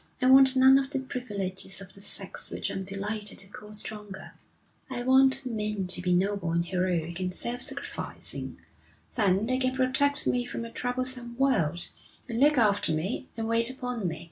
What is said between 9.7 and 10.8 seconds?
protect me from a